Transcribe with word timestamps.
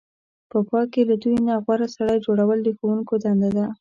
په 0.51 0.57
پای 0.69 0.85
کې 0.93 1.01
له 1.09 1.15
دوی 1.23 1.35
نه 1.47 1.53
غوره 1.63 1.87
سړی 1.95 2.17
جوړول 2.25 2.59
د 2.63 2.69
ښوونکو 2.77 3.13
دنده 3.23 3.49
ده. 3.57 3.65